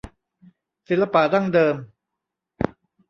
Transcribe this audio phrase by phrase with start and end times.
[0.87, 1.75] ศิลปะดั้งเดิม